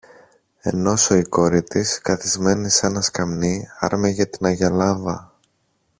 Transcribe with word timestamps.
ενόσω 0.61 1.15
η 1.15 1.21
κόρη 1.23 1.63
της, 1.63 1.99
καθισμένη 2.01 2.69
σ' 2.69 2.83
ένα 2.83 3.01
σκαμνί, 3.01 3.67
άρμεγε 3.79 4.25
την 4.25 4.45
αγελάδα. 4.45 5.33